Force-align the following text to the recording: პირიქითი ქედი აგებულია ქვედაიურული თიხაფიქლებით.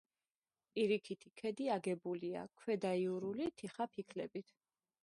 პირიქითი 0.77 1.31
ქედი 1.41 1.67
აგებულია 1.75 2.47
ქვედაიურული 2.63 3.53
თიხაფიქლებით. 3.63 4.55